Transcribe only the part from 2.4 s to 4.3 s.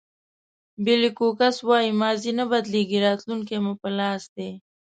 بدلېږي راتلونکی مو په لاس